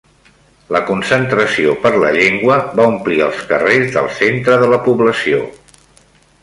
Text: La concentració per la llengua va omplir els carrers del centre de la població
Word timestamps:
La 0.75 0.79
concentració 0.87 1.75
per 1.83 1.91
la 2.05 2.09
llengua 2.17 2.57
va 2.81 2.89
omplir 2.95 3.21
els 3.29 3.45
carrers 3.53 3.93
del 3.99 4.09
centre 4.19 4.61
de 4.65 4.75
la 4.75 4.85
població 4.89 5.45